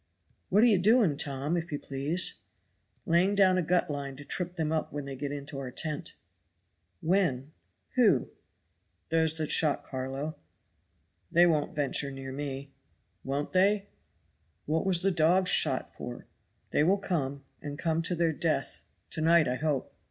[0.49, 2.33] "What are you doing, Tom, if you please?"
[3.05, 6.15] "Laying down a gut line to trip them up when they get into our tent."
[7.01, 7.51] "When
[7.93, 8.31] who?"
[9.09, 10.37] "Those that shot Carlo."
[11.31, 12.73] "They won't venture near me.
[13.23, 13.89] "Won't they?
[14.65, 16.25] What was the dog shot for?
[16.71, 18.81] They will come and come to their death;
[19.11, 19.93] to night, I hope.